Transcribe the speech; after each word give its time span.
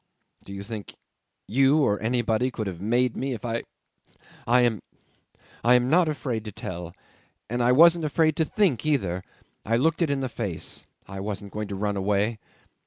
Do 0.47 0.51
you 0.51 0.63
think 0.63 0.95
you 1.45 1.77
or 1.83 1.99
anybody 2.01 2.49
could 2.49 2.65
have 2.65 2.81
made 2.81 3.15
me 3.15 3.33
if 3.33 3.45
I... 3.45 3.61
I 4.47 4.61
am 4.61 4.81
I 5.63 5.75
am 5.75 5.91
not 5.91 6.07
afraid 6.09 6.43
to 6.45 6.51
tell. 6.51 6.95
And 7.51 7.61
I 7.61 7.71
wasn't 7.71 8.05
afraid 8.05 8.35
to 8.37 8.43
think 8.45 8.83
either. 8.83 9.23
I 9.63 9.75
looked 9.77 10.01
it 10.01 10.09
in 10.09 10.21
the 10.21 10.27
face. 10.27 10.87
I 11.07 11.19
wasn't 11.19 11.53
going 11.53 11.67
to 11.67 11.75
run 11.75 11.97
away. 11.97 12.39